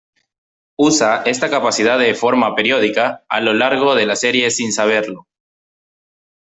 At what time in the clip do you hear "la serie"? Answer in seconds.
4.07-4.49